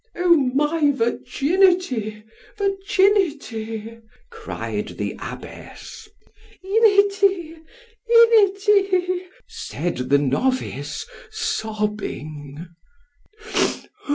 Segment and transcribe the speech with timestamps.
[0.15, 2.23] O my virginity!
[2.57, 3.99] virginity!
[4.31, 6.09] cried the abbess.
[6.65, 9.25] ——inity!——inity!
[9.47, 12.67] said the novice, sobbing.